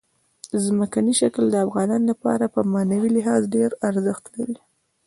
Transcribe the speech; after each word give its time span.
ځمکنی 0.65 1.13
شکل 1.21 1.43
د 1.49 1.55
افغانانو 1.65 2.05
لپاره 2.11 2.45
په 2.53 2.59
معنوي 2.71 3.09
لحاظ 3.17 3.41
ډېر 3.55 3.69
ارزښت 3.89 4.23
لري. 4.35 4.57